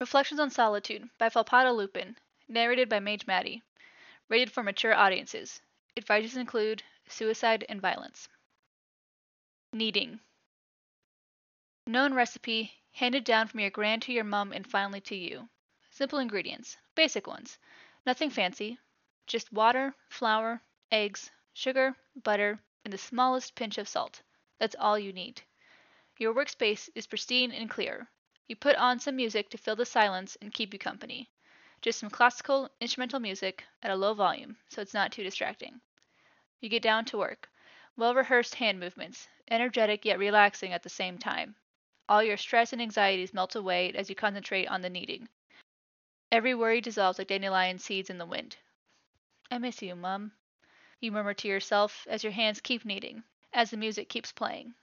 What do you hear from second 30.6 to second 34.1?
you company. Just some classical instrumental music at a